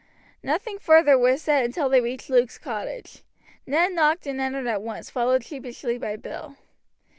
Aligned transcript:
Nothing 0.41 0.79
further 0.79 1.15
was 1.15 1.43
said 1.43 1.63
until 1.63 1.87
they 1.87 2.01
reached 2.01 2.27
Luke's 2.27 2.57
cottage. 2.57 3.21
Ned 3.67 3.91
knocked 3.93 4.25
and 4.25 4.41
entered 4.41 4.65
at 4.65 4.81
once, 4.81 5.11
followed 5.11 5.43
sheepishly 5.43 5.99
by 5.99 6.15
Bill. 6.15 6.55